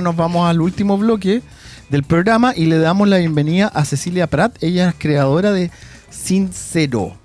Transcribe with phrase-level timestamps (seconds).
[0.00, 1.42] nos vamos al último bloque
[1.90, 4.62] del programa y le damos la bienvenida a Cecilia Prat.
[4.62, 5.70] Ella es creadora de
[6.10, 7.16] Sincero.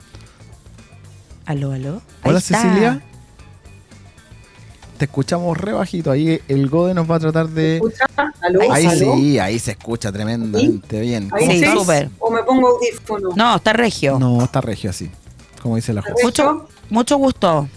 [1.46, 2.02] Aló, aló.
[2.24, 3.02] Hola Cecilia.
[4.98, 6.12] Te escuchamos re bajito.
[6.12, 7.82] Ahí el Gode nos va a tratar de.
[8.42, 8.72] ¿Aló?
[8.72, 11.30] Ahí sí, ahí se escucha tremendamente bien.
[11.34, 12.10] ¿Ahí sí, súper.
[12.20, 13.30] ¿O me pongo audífono?
[13.36, 14.18] No, está regio.
[14.20, 15.10] No, está regio así.
[15.62, 16.04] Como dice la
[16.90, 17.68] mucho gusto.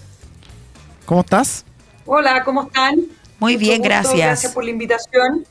[1.06, 1.64] ¿Cómo estás?
[2.04, 3.00] Hola, ¿cómo están?
[3.38, 4.16] Muy Mucho bien, gusto, gracias.
[4.16, 5.44] Gracias por la invitación.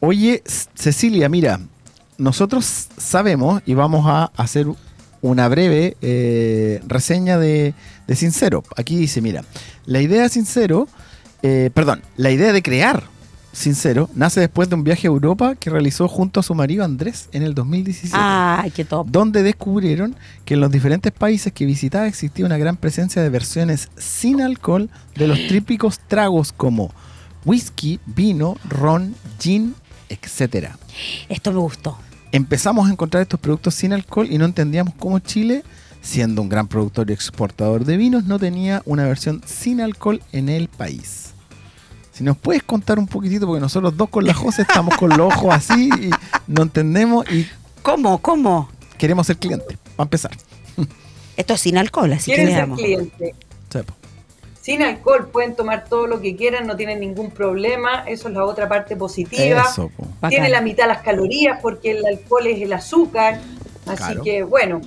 [0.00, 0.42] Oye,
[0.74, 1.60] Cecilia, mira,
[2.18, 4.66] nosotros sabemos y vamos a hacer
[5.20, 7.74] una breve eh, reseña de,
[8.06, 8.64] de Sincero.
[8.76, 9.44] Aquí dice, mira,
[9.86, 10.88] la idea de Sincero,
[11.42, 13.04] eh, perdón, la idea de crear
[13.52, 17.28] Sincero nace después de un viaje a Europa que realizó junto a su marido Andrés
[17.32, 18.16] en el 2017.
[18.18, 19.06] Ay, qué top.
[19.10, 20.16] donde descubrieron
[20.46, 24.88] que en los diferentes países que visitaba existía una gran presencia de versiones sin alcohol
[25.16, 26.92] de los típicos tragos como
[27.44, 29.74] whisky, vino, ron, gin,
[30.08, 30.68] etc.
[31.28, 31.98] Esto me gustó.
[32.32, 35.62] Empezamos a encontrar estos productos sin alcohol y no entendíamos cómo Chile,
[36.00, 40.48] siendo un gran productor y exportador de vinos, no tenía una versión sin alcohol en
[40.48, 41.34] el país.
[42.12, 45.20] Si nos puedes contar un poquitito, porque nosotros dos con la José estamos con los
[45.34, 46.10] ojos así y
[46.46, 47.46] no entendemos y
[47.82, 48.18] ¿Cómo?
[48.18, 48.68] ¿Cómo?
[48.98, 50.30] queremos ser clientes, para empezar.
[51.36, 52.78] Esto es sin alcohol, así que ¿Quieren le ser damos.
[52.78, 53.34] cliente?
[53.70, 53.94] Sepo.
[54.60, 58.04] Sin alcohol pueden tomar todo lo que quieran, no tienen ningún problema.
[58.06, 59.64] Eso es la otra parte positiva.
[59.68, 60.04] Eso, po.
[60.20, 60.30] Bacán.
[60.30, 63.40] Tiene la mitad las calorías porque el alcohol es el azúcar.
[63.86, 64.22] Así Claro.
[64.22, 64.80] que bueno,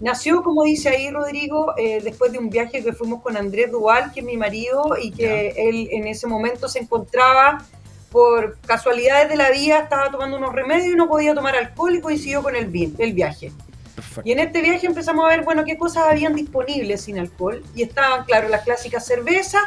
[0.00, 4.12] nació como dice ahí Rodrigo, eh, después de un viaje que fuimos con Andrés Dual,
[4.12, 7.64] que es mi marido, y que él en ese momento se encontraba
[8.10, 12.00] por casualidades de la vida, estaba tomando unos remedios y no podía tomar alcohol y
[12.00, 13.52] coincidió con el, el viaje.
[13.94, 14.22] Perfecto.
[14.24, 17.62] Y en este viaje empezamos a ver, bueno, qué cosas habían disponibles sin alcohol.
[17.74, 19.62] Y estaban, claro, las clásicas cervezas.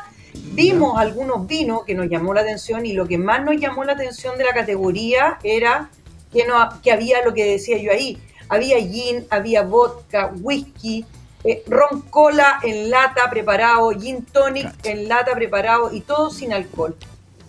[0.54, 3.94] Vimos algunos vinos que nos llamó la atención y lo que más nos llamó la
[3.94, 5.90] atención de la categoría era
[6.32, 8.18] que, no, que había lo que decía yo ahí.
[8.52, 11.06] Había gin, había vodka, whisky,
[11.46, 16.94] eh, ron cola en lata preparado, gin tonic en lata preparado y todo sin alcohol.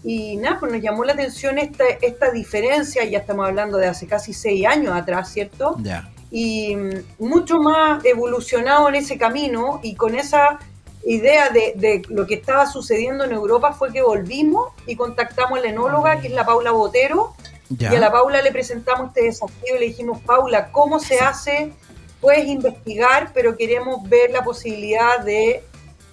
[0.05, 4.07] Y nada, pues nos llamó la atención esta, esta diferencia, ya estamos hablando de hace
[4.07, 5.77] casi seis años atrás, ¿cierto?
[5.83, 6.09] Ya.
[6.31, 10.61] y mm, mucho más evolucionado en ese camino y con esa
[11.05, 15.63] idea de, de lo que estaba sucediendo en Europa fue que volvimos y contactamos a
[15.63, 17.35] la enóloga que es la Paula Botero
[17.69, 17.93] Ya.
[17.93, 21.73] y a la Paula le presentamos este desafío y le dijimos Paula, ¿cómo se hace?
[22.21, 25.65] Puedes investigar, pero queremos ver la posibilidad de...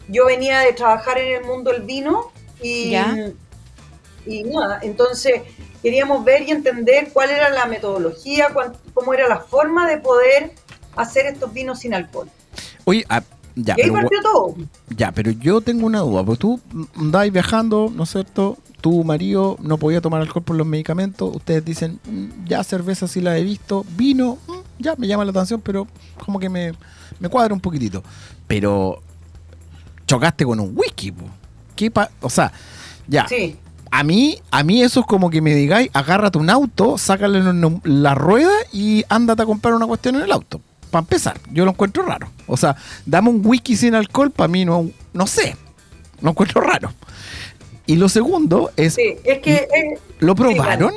[0.08, 3.16] Yo venía de trabajar en el mundo del vino y, Ya.
[4.26, 5.42] y nada, entonces
[5.84, 10.54] queríamos ver y entender cuál era la metodología, cuán- cómo era la forma de poder
[10.96, 12.28] hacer estos vinos sin alcohol.
[12.86, 13.22] Oye, ah,
[13.56, 14.56] ya, y ahí pero, partió todo.
[14.90, 16.24] ya, pero yo tengo una duda.
[16.24, 16.60] Porque tú
[16.96, 18.58] andabas viajando, ¿no es cierto?
[18.82, 21.36] Tu marido no podía tomar alcohol por los medicamentos.
[21.36, 23.86] Ustedes dicen, "Mm, ya cerveza sí la he visto.
[23.98, 24.54] Vino, mm,
[24.84, 25.88] ya me llama la atención, pero
[26.24, 26.72] como que me,
[27.20, 28.04] me cuadra un poquitito.
[28.48, 29.02] Pero
[30.08, 31.26] chocaste con un whisky, po.
[31.76, 32.52] ¿Qué pa- o sea,
[33.08, 33.28] ya.
[33.28, 33.58] Sí,
[33.92, 37.80] A mí, a mí eso es como que me digáis, agárrate un auto, sácale la-
[37.84, 40.62] la rueda y ándate a comprar una cuestión en el auto.
[40.92, 42.30] Para empezar, yo lo encuentro raro.
[42.46, 42.76] O sea,
[43.08, 45.58] dame un whisky sin alcohol, para mí no, no sé,
[46.22, 46.94] lo encuentro raro.
[47.90, 49.68] Y lo segundo es, sí, es que...
[50.20, 50.94] ¿lo sí, probaron?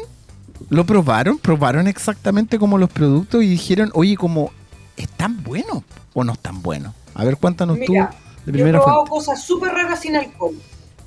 [0.69, 1.39] ¿Lo probaron?
[1.39, 4.53] ¿Probaron exactamente como los productos y dijeron, oye, como,
[4.99, 6.93] ¿están buenos o no están buenos?
[7.15, 8.11] A ver, cuéntanos Mira,
[8.45, 9.11] tú de yo he probado fuente.
[9.11, 10.55] cosas súper raras sin alcohol.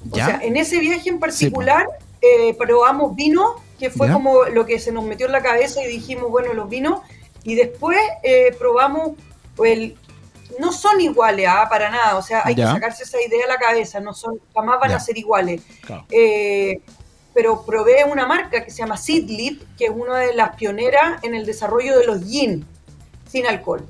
[0.09, 1.85] O sea, en ese viaje en particular
[2.19, 3.45] eh, probamos vino,
[3.77, 4.13] que fue ¿Ya?
[4.13, 7.01] como lo que se nos metió en la cabeza y dijimos, bueno, los vinos.
[7.43, 9.11] Y después eh, probamos
[9.63, 9.95] el...
[10.59, 12.17] No son iguales, ah, para nada.
[12.17, 12.65] O sea, hay Ya.
[12.67, 13.99] que sacarse esa idea de la cabeza.
[13.99, 14.95] No son, jamás van Ya.
[14.97, 15.61] a ser iguales.
[15.85, 16.05] Claro.
[16.11, 16.79] Eh,
[17.33, 21.35] pero probé una marca que se llama Seedlip, que es una de las pioneras en
[21.35, 22.65] el desarrollo de los gin
[23.29, 23.85] sin alcohol.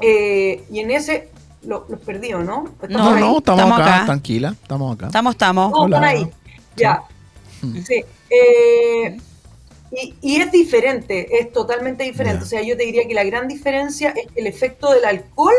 [0.00, 1.28] Eh, y en ese
[1.62, 2.64] lo- los perdí, ¿o ¿no?
[2.66, 3.20] ¿Están No, No, por ahí?
[3.22, 4.06] no, estamos, Estamos acá, acá.
[4.06, 5.06] tranquila, estamos acá.
[5.06, 5.70] Estamos, estamos.
[5.70, 5.96] No, Hola.
[5.96, 6.30] están ahí.
[6.76, 7.02] Ya.
[7.60, 7.78] Mm.
[7.82, 8.04] Sí.
[8.30, 9.20] Eh,
[9.92, 12.40] y, y es diferente, es totalmente diferente.
[12.40, 12.44] Ya.
[12.44, 15.54] O sea, yo te diría que la gran diferencia es que el efecto del alcohol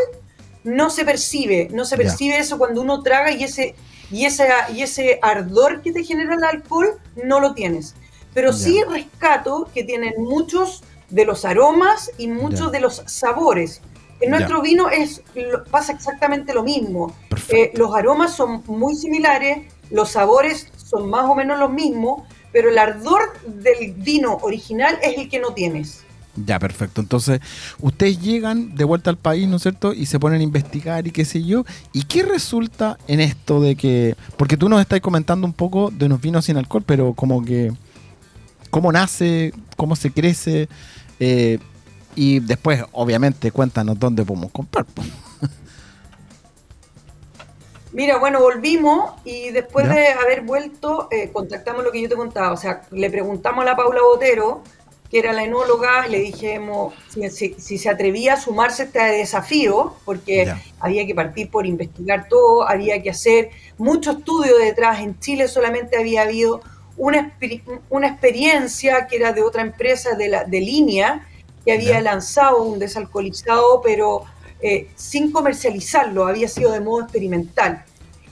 [0.64, 1.68] no se percibe.
[1.72, 3.74] No se percibe eso cuando uno traga y ese,
[4.10, 7.94] y ese, y ese ardor que te genera el alcohol no lo tienes.
[8.32, 8.56] Pero Ya.
[8.58, 13.80] sí rescato que tienen muchos de los aromas y muchos de los sabores.
[14.20, 15.22] En nuestro vino es,
[15.70, 17.14] pasa exactamente lo mismo.
[17.50, 22.22] Eh, los aromas son muy similares, los sabores son más o menos los mismos,
[22.54, 26.04] pero el ardor del vino original es el que no tienes.
[26.36, 27.00] Ya, perfecto.
[27.00, 27.40] Entonces,
[27.80, 29.92] ustedes llegan de vuelta al país, ¿no es cierto?
[29.92, 31.64] Y se ponen a investigar y qué sé yo.
[31.92, 34.14] ¿Y qué resulta en esto de que...
[34.36, 37.72] Porque tú nos estás comentando un poco de unos vinos sin alcohol, pero como que...
[38.70, 39.52] ¿Cómo nace?
[39.76, 40.68] ¿Cómo se crece?
[41.18, 41.58] Eh,
[42.14, 44.84] y después, obviamente, cuéntanos dónde podemos comprar.
[44.84, 45.02] po.
[47.94, 49.94] Mira, bueno, volvimos y después Ya.
[49.94, 52.50] de haber vuelto, eh, contactamos lo que yo te contaba.
[52.52, 54.62] O sea, le preguntamos a la Paula Botero,
[55.08, 58.86] que era la enóloga, y le dijimos si, si- si se atrevía a sumarse a
[58.86, 60.60] este desafío, porque Ya.
[60.80, 64.98] había que partir por investigar todo, había que hacer mucho estudio detrás.
[65.00, 66.62] En Chile solamente había habido
[66.96, 67.32] una,
[67.90, 71.28] una experiencia que era de otra empresa de, la, de línea
[71.64, 72.00] que había Ya.
[72.02, 74.24] lanzado un desalcoholizado, pero
[74.60, 77.84] eh, sin comercializarlo, había sido de modo experimental.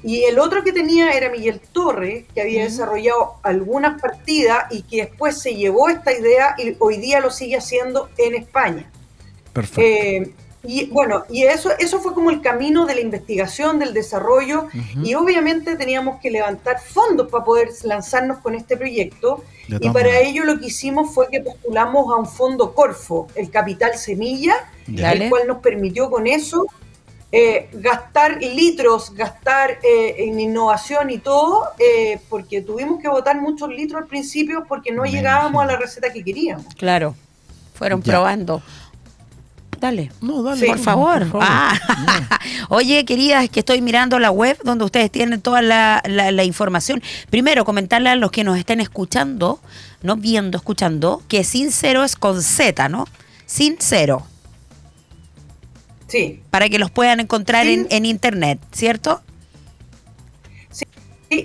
[0.05, 5.03] Y el otro que tenía era Miguel Torres, que había desarrollado algunas partidas y que
[5.03, 8.91] después se llevó esta idea y hoy día lo sigue haciendo en España.
[9.53, 9.81] Perfecto.
[9.81, 14.69] Eh, y bueno, y eso, eso fue como el camino de la investigación, del desarrollo,
[15.03, 19.43] y obviamente teníamos que levantar fondos para poder lanzarnos con este proyecto.
[19.69, 23.51] De Y para ello lo que hicimos fue que postulamos a un fondo Corfo, el
[23.51, 24.55] Capital Semilla.
[24.87, 25.25] Dale.
[25.25, 26.67] el cual nos permitió con eso
[27.35, 33.71] eh, gastar litros, gastar eh, en innovación y todo, eh, porque tuvimos que botar muchos
[33.71, 36.67] litros al principio porque no llegábamos a la receta que queríamos.
[36.77, 37.15] Claro.
[37.75, 38.13] Fueron Ya.
[38.13, 38.63] probando.
[39.83, 40.13] Dale.
[40.21, 40.61] No, dale.
[40.61, 40.67] Sí.
[40.67, 41.27] Por favor.
[41.41, 41.77] Ah.
[42.69, 47.03] Oye, queridas, que estoy mirando la web donde ustedes tienen toda la, la- la información.
[47.31, 49.61] Primero, comentarle a los que nos estén escuchando,
[50.03, 53.07] no viendo, escuchando, que Sincero es con Z, ¿no?
[53.45, 54.25] Sincero,
[56.07, 59.21] Sí, para que los puedan encontrar en, en internet, ¿cierto?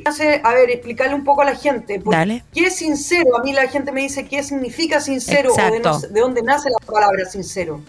[0.06, 2.00] Hace, a ver, explicarle un poco a la gente.
[2.00, 2.44] ¿por Dale.
[2.54, 3.38] ¿Qué es sincero?
[3.38, 5.90] A mí la gente me dice qué significa sincero o de, Exacto.
[6.08, 7.82] no- de dónde nace la palabra sincero.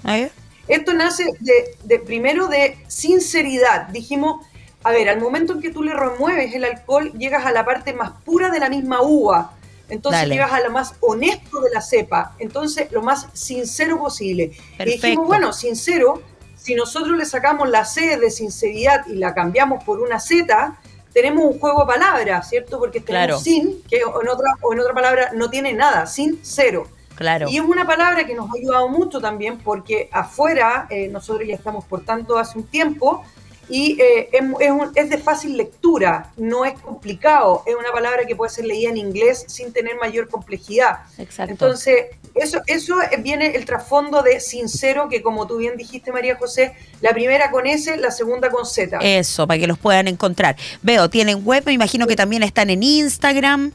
[0.68, 3.88] Esto nace de, de- primero de sinceridad.
[3.88, 4.44] Dijimos,
[4.84, 7.92] a ver, al momento en que tú le remueves el alcohol, llegas a la parte
[7.94, 9.52] más pura de la misma uva.
[9.88, 10.34] Entonces Dale.
[10.34, 12.34] llegas a lo más honesto de la cepa.
[12.38, 14.52] Entonces, lo más sincero posible.
[14.78, 16.22] Y dijimos, bueno, sincero,
[16.56, 20.76] si nosotros le sacamos la C de sinceridad y la cambiamos por una Z,
[21.20, 22.78] tenemos un juego de palabras, ¿cierto?
[22.78, 23.38] Porque Claro.
[23.38, 26.86] tenemos sin, que en otra, o en otra palabra no tiene nada, sin cero.
[27.16, 27.48] Claro.
[27.48, 31.54] Y es una palabra que nos ha ayudado mucho también porque afuera eh, nosotros ya
[31.56, 33.24] estamos portando hace un tiempo
[33.68, 38.24] y eh, es, es un- es de fácil lectura, no es complicado, es una palabra
[38.26, 41.00] que puede ser leída en inglés sin tener mayor complejidad.
[41.18, 41.52] Exacto.
[41.52, 46.74] Entonces, eso, eso viene el trasfondo de sincero, que como tú bien dijiste, María José,
[47.00, 48.98] la primera con S, la segunda con Z.
[49.02, 50.56] Eso, para que los puedan encontrar.
[50.82, 53.72] Veo, tienen web, me imagino que también están en Instagram.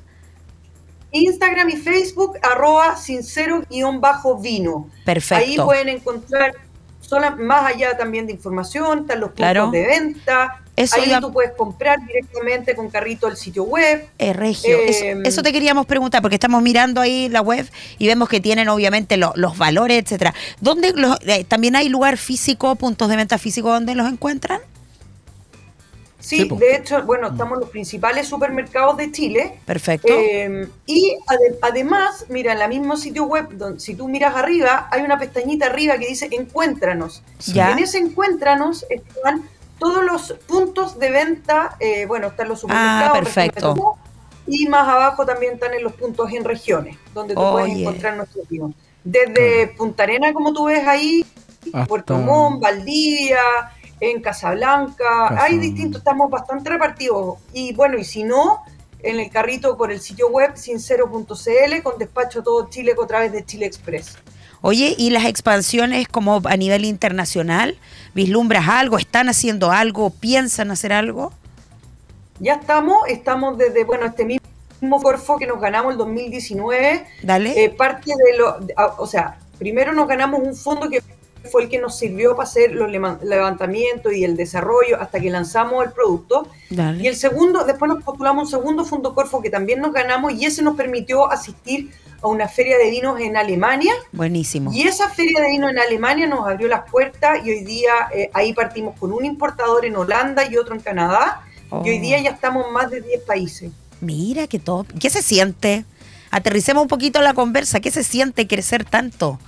[1.11, 4.89] Instagram y Facebook, arroba sincero-vino.
[5.05, 5.35] Perfecto.
[5.45, 6.53] Ahí pueden encontrar
[7.07, 9.71] sola- más allá también de información, están los puntos Claro.
[9.71, 10.59] de venta.
[10.75, 14.07] Eso Ahí iba- tú puedes comprar directamente con carrito al sitio web.
[14.17, 17.69] Eh, Regio, eso, Eh, eso te queríamos preguntar, porque estamos mirando ahí la web
[17.99, 20.33] y vemos que tienen obviamente lo- los valores, etcétera.
[20.61, 24.61] ¿Dónde los- eh, también hay lugar físico, puntos de venta físico donde los encuentran?
[26.23, 29.59] Sí, de hecho, bueno, estamos en los principales supermercados de Chile.
[29.65, 30.07] Perfecto.
[30.09, 34.87] Eh, y ade- además, mira, en la mismo sitio web, donde, si tú miras arriba,
[34.89, 37.21] hay una pestañita arriba que dice Encuéntranos.
[37.47, 37.69] Ya.
[37.69, 39.43] Y en ese Encuéntranos están
[39.79, 41.75] todos los puntos de venta.
[41.81, 43.09] eh, bueno, están los supermercados.
[43.09, 43.97] Ah, perfecto.
[44.47, 47.81] Y más abajo también están en los puntos en regiones, donde tú puedes Oye.
[47.81, 48.71] encontrar nuestros vinos.
[49.03, 51.25] Desde Punta Arena, como tú ves ahí,
[51.65, 53.39] Hasta- Puerto Montt, Valdía,
[53.99, 57.37] en Casablanca, hay distintos, estamos bastante repartidos.
[57.53, 58.63] Y bueno, y si no,
[59.01, 63.31] en el carrito por el sitio web sincero.cl con despacho a todo Chile a través
[63.31, 64.17] de Chile Express.
[64.61, 67.77] Oye, ¿y las expansiones como a nivel internacional?
[68.13, 68.97] ¿Vislumbras algo?
[68.97, 70.09] ¿Están haciendo algo?
[70.09, 71.33] ¿Piensan hacer algo?
[72.39, 77.63] Ya estamos, estamos desde, bueno, este mismo Corfo que nos ganamos el 2019, Dale.
[77.63, 78.59] eh, parte de lo,
[78.97, 81.01] o sea, primero nos ganamos un fondo que
[81.51, 82.89] fue el que nos sirvió para hacer los
[83.23, 86.47] levantamientos y el desarrollo hasta que lanzamos el producto.
[86.69, 90.45] Y el segundo, después nos postulamos un segundo fondo Corfo que también nos ganamos y
[90.45, 93.93] ese nos permitió asistir a una feria de vinos en Alemania.
[94.13, 94.71] Buenísimo.
[94.73, 98.29] Y esa feria de vino en Alemania nos abrió las puertas y hoy día eh,
[98.33, 101.41] ahí partimos con un importador en Holanda y otro en Canadá.
[101.83, 102.01] Y hoy Oh.
[102.01, 103.71] día ya estamos en más de 10 países.
[103.99, 104.87] Mira qué top.
[104.99, 105.85] ¿Qué se siente?
[106.31, 107.79] Aterricemos un poquito la conversa.
[107.79, 109.39] ¿Qué se siente crecer tanto?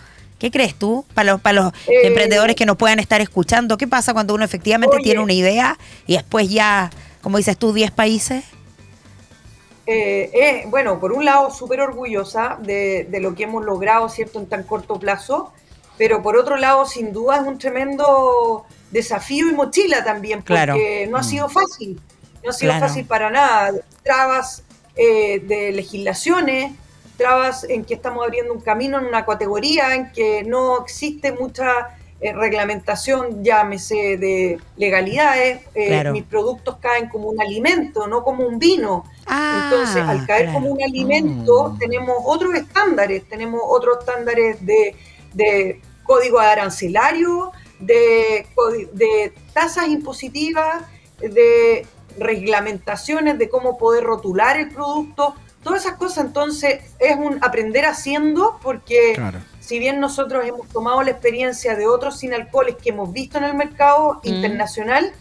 [0.46, 3.80] ¿Qué crees tú para los, para los Eh, emprendedores que nos puedan estar escuchando?
[3.80, 5.04] ¿Qué pasa cuando uno efectivamente Oye.
[5.04, 6.92] tiene una idea y después ya,
[7.24, 8.44] como dices tú, 10 países?
[9.88, 14.38] eh, es, bueno, por un lado, súper orgullosa de, de, lo que hemos logrado, ¿cierto?,
[14.38, 15.52] en tan corto plazo,
[15.98, 21.18] pero por otro lado, sin duda, es un tremendo desafío y mochila también, porque no
[21.18, 22.00] ha sido fácil,
[22.44, 23.72] no ha sido fácil para nada.
[24.04, 24.62] Trabas
[24.96, 26.74] eh, de legislaciones,
[27.16, 31.98] trabas en que estamos abriendo un camino en una categoría en que no existe mucha
[32.22, 38.58] eh, reglamentación, llámese de legalidades, eh, mis productos caen como un alimento, no como un
[38.58, 39.04] vino.
[39.26, 41.78] Ah, Entonces, al caer como un alimento, mm.
[41.78, 44.96] tenemos otros estándares, tenemos otros estándares de,
[45.34, 48.48] de código arancelario, de,
[48.94, 50.84] de tasas impositivas,
[51.20, 51.86] de
[52.18, 58.60] reglamentaciones de cómo poder rotular el producto, todas esas cosas entonces es un aprender haciendo
[58.62, 59.20] porque
[59.60, 63.46] si bien nosotros hemos tomado la experiencia de otros sin alcoholes que hemos visto en
[63.46, 64.28] el mercado mm.
[64.28, 65.12] internacional,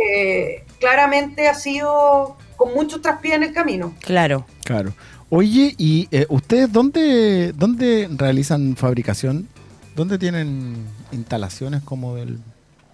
[0.00, 3.92] eh, claramente ha sido con muchos traspiés en el camino.
[4.00, 4.46] Claro.
[4.64, 4.94] Claro.
[5.28, 9.48] Oye, ¿y eh, ustedes dónde, dónde realizan fabricación?
[9.96, 12.38] ¿Dónde tienen instalaciones como del...?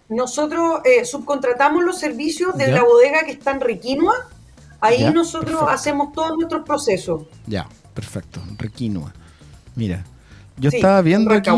[0.08, 4.14] Nosotros eh, subcontratamos los servicios de la bodega que está en Requinoa.
[4.86, 7.22] Ahí nosotros hacemos todos nuestros procesos.
[7.46, 8.40] Ya, perfecto.
[8.58, 9.12] Requinoa.
[9.74, 10.04] Mira,
[10.58, 11.50] yo estaba viendo aquí...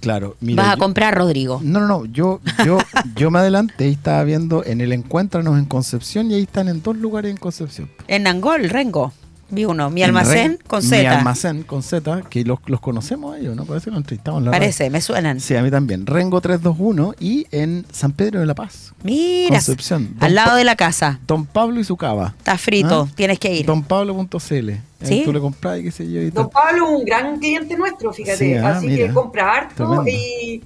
[0.00, 1.60] Claro, mira, ¿Vas a comprar, Rodrigo?
[1.62, 2.04] No, no, no.
[2.06, 2.78] Yo, yo,
[3.14, 6.82] yo me adelanté y estaba viendo en el Encuéntranos en Concepción y ahí están en
[6.82, 7.88] dos lugares en Concepción.
[8.08, 9.12] En Angol, Rengo.
[9.52, 10.98] Vi uno, mi almacén con Z.
[10.98, 13.66] Mi almacén con Z, que los, los conocemos ellos, ¿no?
[13.66, 15.40] Parece que los entrevistamos la Parece, me suenan.
[15.40, 16.06] Sí, a mí también.
[16.06, 18.94] Rengo 321 y en San Pedro de la Paz.
[19.02, 20.16] Mira, Concepción.
[20.20, 21.20] al lado de la casa.
[21.26, 22.34] Don Pablo y su cava.
[22.38, 23.14] Está frito, ¿Ah?
[23.14, 23.66] tienes que ir.
[23.66, 24.70] Donpablo.cl.
[25.02, 25.22] ¿Sí?
[25.22, 26.22] Tú le compras y qué sé yo.
[26.22, 28.58] Y Don Pablo es un gran cliente nuestro, fíjate.
[28.58, 30.62] Ah, así que compra harto y...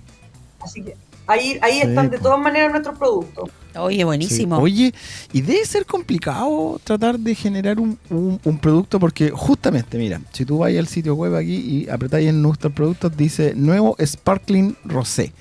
[0.61, 3.51] Así que Ahí, ahí están de todas maneras nuestros productos.
[3.79, 4.59] Oye, buenísimo.
[4.59, 4.95] Oye,
[5.33, 7.99] y debe ser complicado tratar de generar un,
[8.61, 12.73] producto porque justamente, mira, si tú vas al sitio web aquí y apretáis en nuestros
[12.73, 15.33] productos, dice nuevo Sparkling Rosé.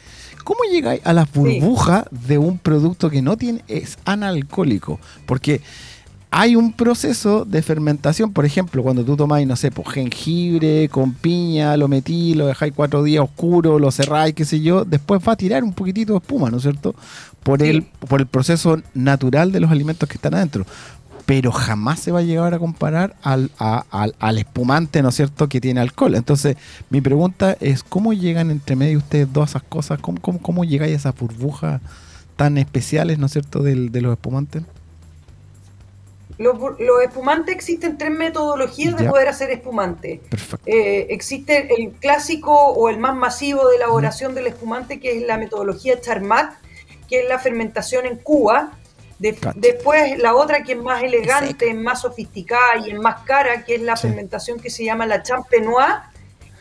[0.44, 5.00] ¿Cómo llegáis a la burbuja de un producto que no tiene, es analcohólico?
[5.26, 5.62] Porque
[6.38, 11.14] hay un proceso de fermentación, por ejemplo, cuando tú tomáis, no sé, pues, jengibre con
[11.14, 15.32] piña, lo metí, lo dejáis cuatro días oscuro, lo cerráis, qué sé yo, después va
[15.32, 16.94] a tirar un poquitito de espuma, ¿no es cierto?
[17.42, 20.66] Por, el, por el proceso natural de los alimentos que están adentro.
[21.26, 25.62] Pero jamás se va a llegar a comparar al, al, espumante, ¿no es cierto?, que
[25.62, 26.16] tiene alcohol.
[26.16, 26.58] Entonces,
[26.90, 30.00] mi pregunta es, ¿cómo llegan entre medio ustedes dos esas cosas?
[30.02, 31.82] ¿Cómo, cómo, llegáis a esas burbujas
[32.36, 34.64] tan especiales, ¿no es cierto?, de los espumantes.
[36.38, 36.58] Los,
[37.04, 40.22] espumantes existen tres metodologías de poder hacer espumante.
[40.66, 45.38] Eh, existe el clásico o el más masivo de elaboración del espumante, que es la
[45.38, 46.54] metodología Charmat,
[47.08, 48.74] que es la fermentación en Cuba.
[49.18, 53.82] después la otra que es más elegante, más sofisticada y es más cara, que es
[53.82, 55.96] la fermentación que se llama la champenois,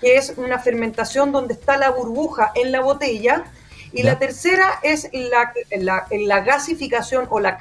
[0.00, 3.45] que es una fermentación donde está la burbuja en la botella.
[3.93, 7.57] Y la tercera es la, la, la, gasificación o la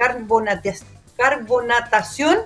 [1.16, 2.38] carbonatación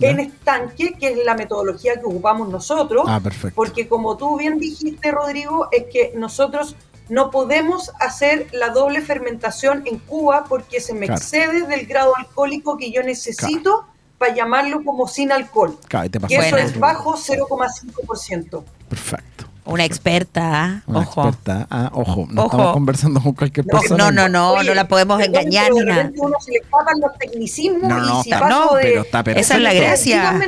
[0.00, 3.04] en estanque, que es la metodología que ocupamos nosotros.
[3.08, 3.54] Ah, perfecto.
[3.54, 6.76] Porque como tú bien dijiste, Rodrigo, es que nosotros
[7.08, 12.76] no podemos hacer la doble fermentación en Cuba porque se me excede del grado alcohólico
[12.76, 13.86] que yo necesito
[14.18, 15.78] para llamarlo como sin alcohol.
[15.88, 18.64] Claro, y eso es bajo 0,5%.
[18.88, 19.45] Perfecto.
[19.66, 21.28] Una experta, Una ojo.
[21.28, 23.96] experta, ah, ojo, no estamos conversando con cualquier persona.
[23.96, 26.10] No, no, no, no la podemos engañar ni nada.
[26.16, 29.40] uno se le escapan los tecnicismos no, no, y si está, no, pero está perfecto.
[29.40, 30.40] Esa es la gracia.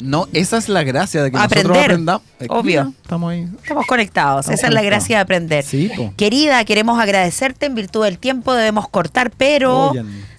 [0.00, 2.22] No, esa es la gracia de que aprender, nosotros aprendamos.
[2.48, 2.92] Obvio.
[3.02, 3.48] estamos ahí.
[3.62, 4.48] Estamos conectados.
[4.48, 5.64] esa es la gracia de aprender.
[5.64, 9.92] Sí, Querida, queremos agradecerte en virtud del tiempo, debemos cortar, pero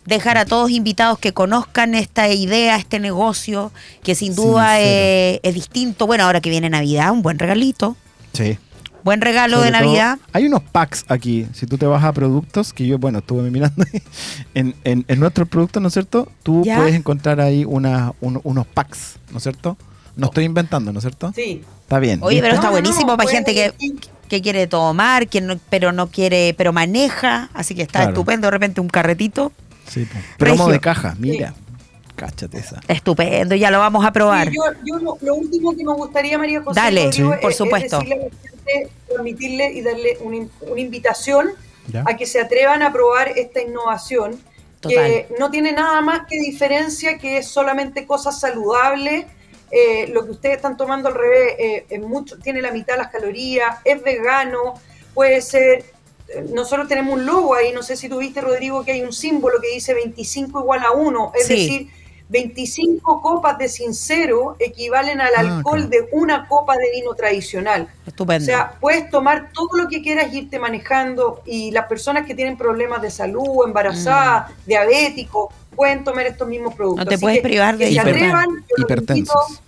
[0.05, 3.72] dejar a todos invitados que conozcan esta idea, este negocio,
[4.03, 6.07] que sin duda es, es distinto.
[6.07, 7.96] Bueno, ahora que viene Navidad, un buen regalito.
[8.38, 8.58] Sí.
[9.03, 10.20] Buen regalo de Navidad.
[10.34, 11.48] hay unos packs aquí.
[11.53, 13.86] Si tú te vas a productos, que yo, bueno, estuve mirando
[14.53, 16.29] en, en, en nuestros productos, ¿no es cierto?
[16.44, 19.77] Tú puedes encontrar ahí una, unos packs, ¿no es cierto?
[20.15, 21.32] No estoy inventando, ¿no es cierto?
[21.36, 21.63] Sí.
[21.84, 22.20] Está bien.
[22.22, 23.74] Oye, pero está buenísimo para gente que,
[24.27, 27.50] que, quiere tomar, que pero no quiere, pero maneja.
[27.53, 29.53] Así que está estupendo de repente un carretito.
[29.88, 30.06] Sí,
[30.38, 31.53] promo de caja, mira.
[32.17, 32.81] Cáchate esa.
[32.88, 34.50] Estupendo, ya lo vamos a probar.
[34.51, 37.09] yo, lo, último que me gustaría, María José, Dale,
[37.41, 38.01] por supuesto.
[38.65, 41.51] Es permitirle y darle una, invitación
[42.05, 44.41] a que se atrevan a probar esta innovación,
[44.81, 49.27] que no tiene nada más que diferencia, que es solamente cosas saludables.
[49.69, 53.00] Eh, lo que ustedes están tomando al revés eh, es mucho, tiene la mitad de
[53.00, 54.75] las calorías, es vegano,
[55.13, 55.83] puede ser
[56.29, 59.62] eh, nosotros tenemos un logo ahí, no sé si tuviste, Rodrigo, que hay un símbolo
[59.62, 61.89] que dice 25 igual a 1, es decir,
[62.29, 65.89] 25 copas de sincero equivalen al Ah, alcohol claro.
[65.89, 67.88] de una copa de vino tradicional.
[68.05, 68.43] Estupendo.
[68.43, 72.36] O sea, puedes tomar todo lo que quieras y irte manejando y las personas que
[72.36, 77.03] tienen problemas de salud, embarazadas, diabéticos, pueden tomar estos mismos productos.
[77.03, 77.05] Mm.
[77.05, 79.36] No te Así puedes que privar de que se hiper- atrevan, hipertensos.
[79.50, 79.62] invito-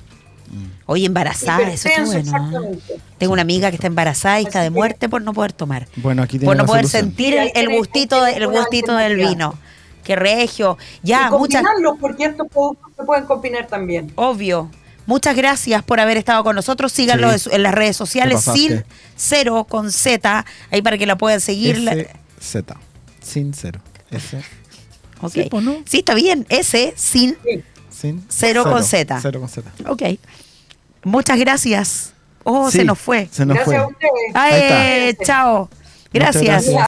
[0.88, 2.18] Oye, embarazada, eso está bueno.
[2.18, 2.22] ¿eh?
[2.22, 2.96] exactamente.
[3.20, 5.88] Tengo una amiga que está embarazada y está de muerte por no poder tomar.
[5.98, 7.10] Bueno, aquí tiene Por no poder solución.
[7.12, 9.54] sentir el, gustito, tenés el gustito del vino.
[10.10, 10.76] Qué regio.
[11.04, 14.12] Ya, y muchas combinarlos porque estos productos se pueden combinar también.
[14.16, 14.72] Obvio.
[15.06, 16.92] Muchas gracias por haber estado con nosotros.
[16.92, 17.48] Síganlo Sí.
[17.52, 18.84] en las redes sociales, sin
[19.16, 21.88] cero con Z, ahí para que la puedan seguir.
[22.40, 22.76] Z.
[23.22, 23.82] Sin cero.
[24.10, 24.42] S.
[25.22, 25.32] Ok.
[25.34, 25.76] Sí, pues, ¿no?
[25.86, 26.48] Sí, está bien.
[26.50, 27.38] S sin.
[27.46, 27.64] Sí.
[27.92, 29.20] Sin Cero con Z.
[29.22, 29.70] Cero con Z.
[29.88, 30.02] Ok.
[31.04, 32.14] Muchas gracias.
[32.46, 33.28] Oh, Sí, se nos fue.
[33.32, 33.84] Se nos Gracias fue.
[33.84, 34.12] a ustedes.
[34.34, 35.70] Ay, chao.
[36.12, 36.74] Muchas gracias.